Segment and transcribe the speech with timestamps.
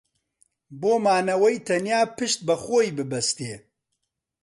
[0.79, 3.53] بۆ مانەوەی تەنیا پشت بە خۆی ببەستێ